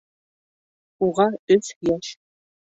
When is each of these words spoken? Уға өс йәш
Уға 1.09 1.29
өс 1.59 1.71
йәш 1.91 2.13